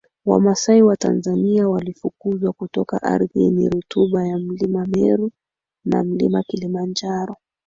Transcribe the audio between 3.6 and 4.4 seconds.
rutuba ya